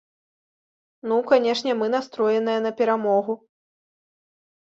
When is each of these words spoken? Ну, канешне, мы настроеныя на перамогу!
Ну, 1.09 1.17
канешне, 1.31 1.75
мы 1.81 1.89
настроеныя 1.95 2.59
на 2.67 2.71
перамогу! 2.79 3.33